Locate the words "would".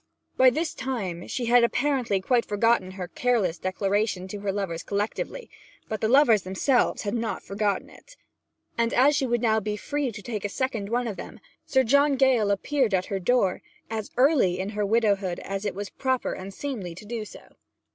9.27-9.41